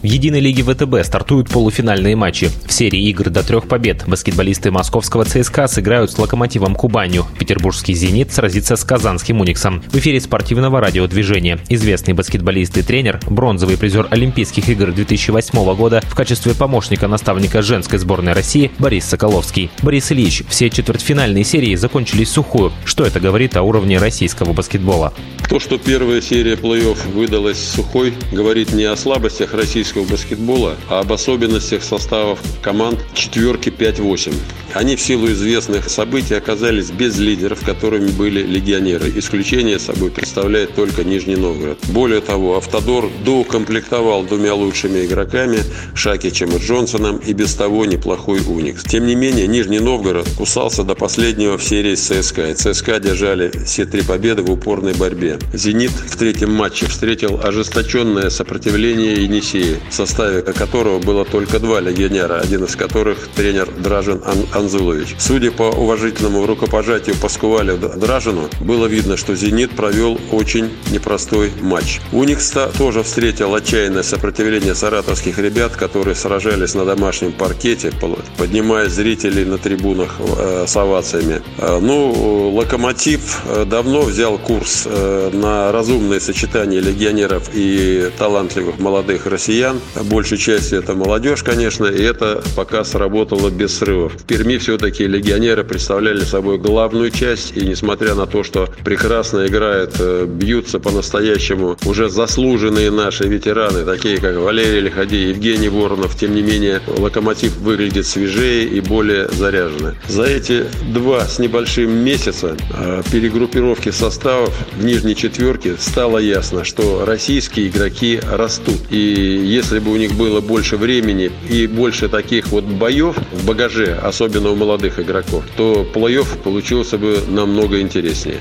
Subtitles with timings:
[0.00, 2.50] В единой лиге ВТБ стартуют полуфинальные матчи.
[2.66, 7.26] В серии игр до трех побед баскетболисты московского ЦСКА сыграют с локомотивом Кубанью.
[7.36, 9.82] Петербургский «Зенит» сразится с казанским «Униксом».
[9.90, 11.58] В эфире спортивного радиодвижения.
[11.68, 17.98] Известный баскетболист и тренер, бронзовый призер Олимпийских игр 2008 года в качестве помощника наставника женской
[17.98, 19.68] сборной России Борис Соколовский.
[19.82, 22.72] Борис Ильич, все четвертьфинальные серии закончились сухую.
[22.84, 25.12] Что это говорит о уровне российского баскетбола?
[25.48, 31.12] То, что первая серия плей-офф выдалась сухой, говорит не о слабостях российского баскетбола, а об
[31.12, 34.34] особенностях составов команд четверки 5-8.
[34.74, 39.12] Они в силу известных событий оказались без лидеров, которыми были легионеры.
[39.16, 41.78] Исключение собой представляет только Нижний Новгород.
[41.88, 45.58] Более того, Автодор доукомплектовал двумя лучшими игроками
[45.94, 48.84] Шакичем и Джонсоном и без того неплохой Уникс.
[48.84, 52.50] Тем не менее, Нижний Новгород кусался до последнего в серии с ЦСКА.
[52.50, 55.38] И ЦСКА держали все три победы в упорной борьбе.
[55.52, 62.40] «Зенит» в третьем матче встретил ожесточенное сопротивление Енисея, в составе которого было только два легионера,
[62.40, 65.16] один из которых тренер Дражин Ан Анзулович.
[65.18, 72.00] Судя по уважительному рукопожатию Паскувалю Дражину, было видно, что «Зенит» провел очень непростой матч.
[72.12, 77.92] «Уникс» тоже встретил отчаянное сопротивление саратовских ребят, которые сражались на домашнем паркете,
[78.36, 81.42] поднимая зрителей на трибунах э, с овациями.
[81.58, 84.86] Э, ну, «Локомотив» э, давно взял курс
[85.32, 89.80] на разумное сочетание легионеров и талантливых молодых россиян.
[90.04, 94.14] Большей частью это молодежь, конечно, и это пока сработало без срывов.
[94.14, 99.96] В Перми все-таки легионеры представляли собой главную часть, и несмотря на то, что прекрасно играют,
[99.98, 106.42] э, бьются по-настоящему уже заслуженные наши ветераны, такие как Валерий Лиходей, Евгений Воронов, тем не
[106.42, 109.96] менее, локомотив выглядит свежее и более заряженный.
[110.08, 117.04] За эти два с небольшим месяца э, перегруппировки составов в нижней четверке стало ясно, что
[117.04, 118.78] российские игроки растут.
[118.90, 123.98] И если бы у них было больше времени и больше таких вот боев в багаже,
[124.00, 128.40] особенно у молодых игроков, то плей-офф получился бы намного интереснее.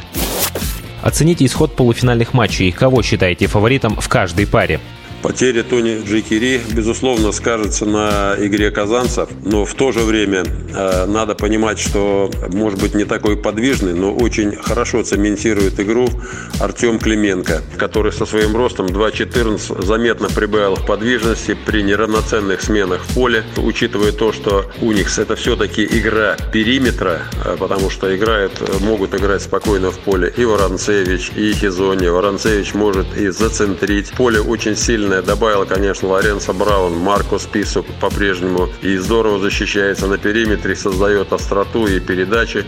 [1.01, 2.71] Оцените исход полуфинальных матчей.
[2.71, 4.79] Кого считаете фаворитом в каждой паре?
[5.21, 11.33] Потеря Тони Джекири, безусловно, скажется на игре казанцев, но в то же время э, надо
[11.33, 16.07] понимать, что, может быть, не такой подвижный, но очень хорошо цементирует игру
[16.59, 23.15] Артем Клименко, который со своим ростом 2.14 заметно прибавил в подвижности при неравноценных сменах в
[23.15, 29.41] поле, учитывая то, что Уникс это все-таки игра периметра, э, потому что играют, могут играть
[29.41, 32.07] спокойно в поле и Воронцевич, и Хизони.
[32.07, 34.11] Воронцевич может и зацентрить.
[34.11, 35.21] Поле очень сильно сильная.
[35.21, 38.69] Добавила, конечно, Лоренцо Браун, Марко Список по-прежнему.
[38.81, 42.65] И здорово защищается на периметре, создает остроту и передачи.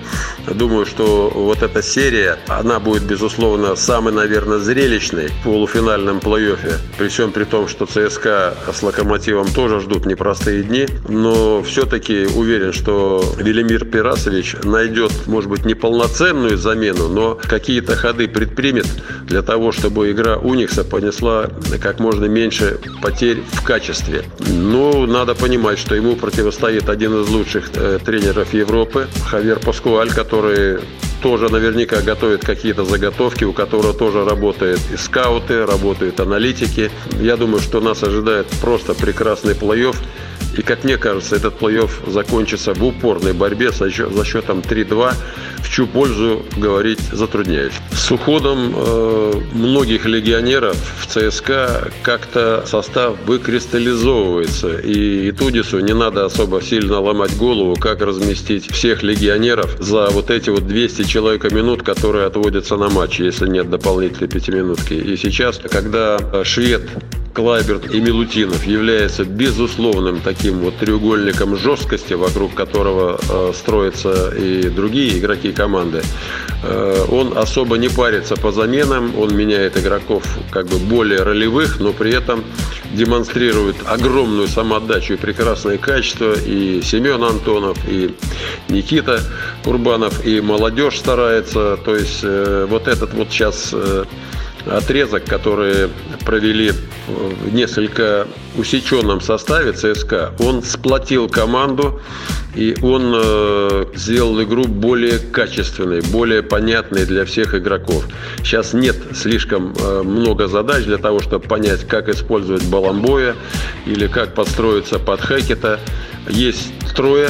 [0.47, 6.75] Думаю, что вот эта серия, она будет, безусловно, самой, наверное, зрелищной в полуфинальном плей-оффе.
[6.97, 10.87] При всем при том, что ЦСКА с Локомотивом тоже ждут непростые дни.
[11.09, 18.87] Но все-таки уверен, что Велимир Пирасович найдет, может быть, неполноценную замену, но какие-то ходы предпримет
[19.23, 21.49] для того, чтобы игра Уникса понесла
[21.81, 24.23] как можно меньше потерь в качестве.
[24.47, 30.79] Но надо понимать, что ему противостоит один из лучших э, тренеров Европы, Хавер Паскуаль, который
[31.21, 36.91] тоже наверняка готовит какие-то заготовки, у которого тоже работают и скауты, работают аналитики.
[37.19, 39.95] Я думаю, что нас ожидает просто прекрасный плей-офф.
[40.59, 45.13] И, как мне кажется, этот плей-офф закончится в упорной борьбе со счетом 3-2
[45.61, 47.71] в чью пользу говорить затрудняюсь.
[47.93, 54.79] С уходом э, многих легионеров в ЦСКА как-то состав выкристаллизовывается.
[54.79, 60.49] И Тудису не надо особо сильно ломать голову, как разместить всех легионеров за вот эти
[60.49, 64.93] вот 200 человек минут, которые отводятся на матч, если нет дополнительной пятиминутки.
[64.93, 66.81] И сейчас, когда швед
[67.33, 75.19] Клайберт и Милутинов является безусловным таким вот треугольником жесткости, вокруг которого э, строятся и другие
[75.19, 76.01] игроки команды.
[76.63, 81.93] Э, он особо не парится по заменам, он меняет игроков как бы более ролевых, но
[81.93, 82.43] при этом
[82.93, 86.33] демонстрирует огромную самоотдачу и прекрасное качество.
[86.33, 88.15] И Семен Антонов, и
[88.67, 89.21] Никита
[89.63, 91.77] Курбанов, и молодежь старается.
[91.77, 94.05] То есть э, вот этот вот сейчас э,
[94.65, 95.89] отрезок, который
[96.25, 96.71] провели
[97.07, 98.27] в несколько
[98.57, 102.01] усеченном составе ЦСКА, он сплотил команду
[102.55, 108.05] и он э, сделал игру более качественной, более понятной для всех игроков.
[108.43, 113.35] Сейчас нет слишком э, много задач для того, чтобы понять, как использовать Баламбоя
[113.85, 115.79] или как подстроиться под Хекета.
[116.27, 117.29] Есть трое,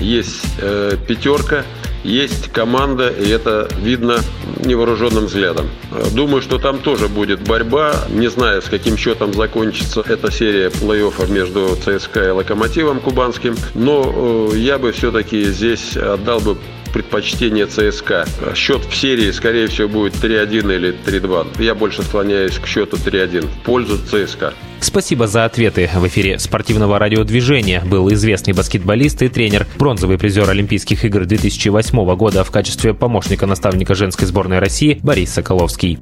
[0.00, 1.64] есть э, пятерка,
[2.04, 4.18] есть команда, и это видно
[4.64, 5.68] невооруженным взглядом.
[6.12, 7.94] Думаю, что там тоже будет борьба.
[8.08, 14.50] Не знаю, с каким счетом закончится эта серия плей-оффа между ЦСКА и Локомотивом Кубанским, но
[14.52, 16.56] э, я бы все-таки здесь отдал бы
[16.92, 18.26] предпочтение ЦСКА.
[18.54, 21.62] Счет в серии, скорее всего, будет 3-1 или 3-2.
[21.62, 24.54] Я больше склоняюсь к счету 3-1 в пользу ЦСКА.
[24.80, 25.90] Спасибо за ответы.
[25.94, 32.44] В эфире спортивного радиодвижения был известный баскетболист и тренер, бронзовый призер Олимпийских игр 2008 года
[32.44, 35.98] в качестве помощника наставника женской сборной России Борис Соколовский.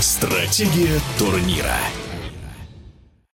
[0.00, 1.76] Стратегия турнира.